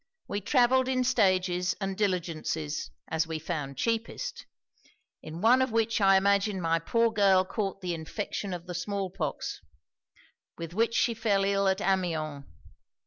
We 0.27 0.41
travelled 0.41 0.87
in 0.87 1.03
stages 1.03 1.75
and 1.79 1.95
diligences, 1.95 2.89
as 3.09 3.27
we 3.27 3.37
found 3.37 3.77
cheapest; 3.77 4.47
in 5.21 5.41
one 5.41 5.61
of 5.61 5.71
which 5.71 6.01
I 6.01 6.17
imagine 6.17 6.59
my 6.59 6.79
poor 6.79 7.11
girl 7.11 7.45
caught 7.45 7.81
the 7.81 7.93
infection 7.93 8.51
of 8.51 8.65
the 8.65 8.73
small 8.73 9.11
pox, 9.11 9.61
with 10.57 10.73
which 10.73 10.95
she 10.95 11.13
fell 11.13 11.43
ill 11.43 11.67
at 11.67 11.81
Amiens. 11.81 12.45